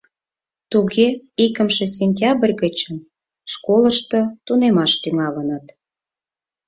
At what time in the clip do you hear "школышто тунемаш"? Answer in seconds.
3.53-4.91